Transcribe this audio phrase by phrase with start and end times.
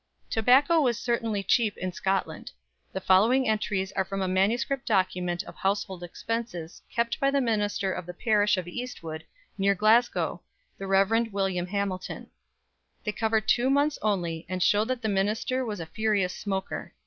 [0.31, 2.49] Tobacco was certainly cheap in Scotland.
[2.91, 4.65] The following entries are from a MS.
[4.67, 9.23] account of household expenses kept by the minister of the parish of Eastwood,
[9.59, 10.41] near Glasgow,
[10.79, 11.31] the Rev.
[11.31, 12.31] William Hamilton.
[13.03, 16.93] They cover two months only and show that the minister was a furious smoker.